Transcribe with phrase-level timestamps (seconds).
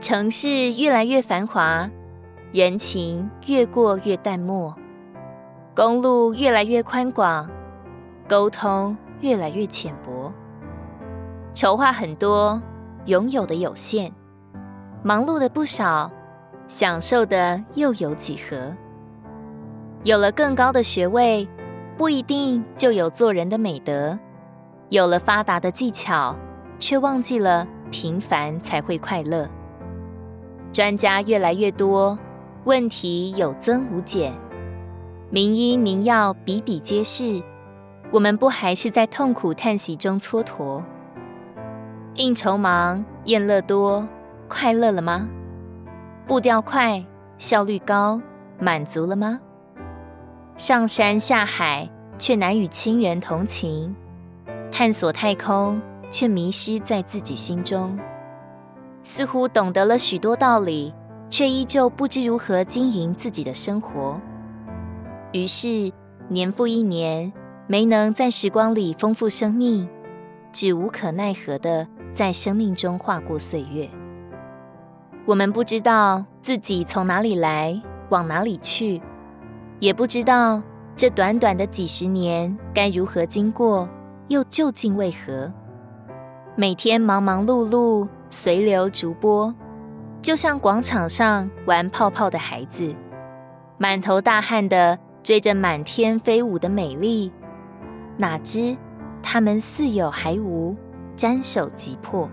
[0.00, 1.90] 城市越来越繁华，
[2.52, 4.72] 人情越过越淡漠，
[5.74, 7.50] 公路越来越宽广，
[8.28, 10.32] 沟通越来越浅薄，
[11.52, 12.62] 筹划很多，
[13.06, 14.12] 拥有的有限，
[15.02, 16.08] 忙碌的不少，
[16.68, 18.72] 享受的又有几何？
[20.04, 21.46] 有了更高的学位，
[21.96, 24.16] 不一定就有做人的美德；
[24.90, 26.36] 有了发达的技巧，
[26.78, 29.48] 却忘记了平凡才会快乐。
[30.72, 32.18] 专家越来越多，
[32.64, 34.32] 问题有增无减，
[35.30, 37.42] 名医名药比比皆是，
[38.10, 40.82] 我们不还是在痛苦叹息中蹉跎？
[42.14, 44.06] 应酬忙，宴乐多，
[44.48, 45.28] 快乐了吗？
[46.26, 47.02] 步调快，
[47.38, 48.20] 效率高，
[48.58, 49.40] 满足了吗？
[50.58, 51.88] 上山下海，
[52.18, 53.94] 却难与亲人同情；
[54.70, 57.98] 探索太空，却迷失在自己心中。
[59.02, 60.92] 似乎懂得了许多道理，
[61.30, 64.20] 却依旧不知如何经营自己的生活。
[65.32, 65.92] 于是
[66.28, 67.32] 年复一年，
[67.66, 69.88] 没能在时光里丰富生命，
[70.52, 73.88] 只无可奈何地在生命中划过岁月。
[75.26, 79.00] 我们不知道自己从哪里来，往哪里去，
[79.80, 80.62] 也不知道
[80.96, 83.86] 这短短的几十年该如何经过，
[84.28, 85.52] 又究竟为何？
[86.56, 88.08] 每天忙忙碌碌。
[88.30, 89.54] 随流逐波，
[90.20, 92.94] 就像广场上玩泡泡的孩子，
[93.78, 97.32] 满头大汗地追着满天飞舞的美丽，
[98.16, 98.76] 哪知
[99.22, 100.76] 他们似有还无，
[101.16, 102.28] 沾手即破。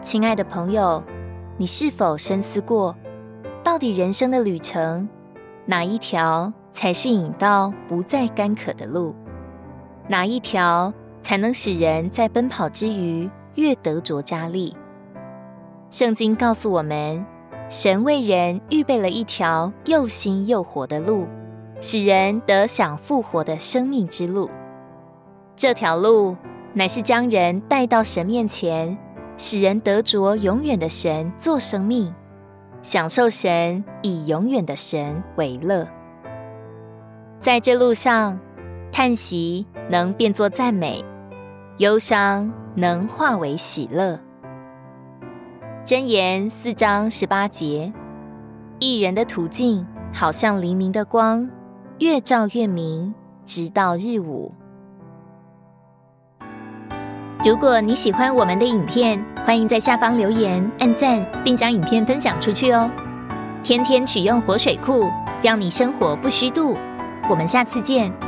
[0.00, 1.02] 亲爱的朋友，
[1.56, 2.94] 你是否深思过，
[3.62, 5.08] 到底人生的旅程，
[5.66, 9.14] 哪一条才是引到不再干渴的路？
[10.06, 14.76] 哪一条才能使人在奔跑之余，越得着加力。
[15.90, 17.24] 圣经告诉我们，
[17.68, 21.26] 神为人预备了一条又新又活的路，
[21.80, 24.50] 使人得享复活的生命之路。
[25.56, 26.36] 这条路
[26.72, 28.96] 乃是将人带到神面前，
[29.36, 32.14] 使人得着永远的神做生命，
[32.82, 35.88] 享受神以永远的神为乐。
[37.40, 38.38] 在这路上，
[38.92, 41.04] 叹息能变作赞美，
[41.78, 42.52] 忧伤。
[42.78, 44.16] 能化为喜乐。
[45.84, 47.92] 箴言四章十八节，
[48.78, 49.84] 一人的途径
[50.14, 51.50] 好像黎明的光，
[51.98, 53.12] 越照越明，
[53.44, 54.54] 直到日午。
[57.44, 62.88] 如果你喜欢我们的影片，欢迎在下方留言、按赞，并将影片分享出去哦。
[63.64, 65.10] 天天取用活水库，
[65.42, 66.76] 让你生活不虚度。
[67.28, 68.27] 我们下次见。